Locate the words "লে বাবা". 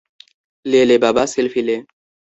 0.85-1.23